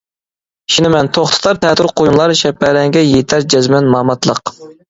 [0.71, 4.57] ئىشىنىمەن، توختار تەتۈر قۇيۇنلار، شەپەرەڭگە يېتەر جەزمەن ماماتلىق.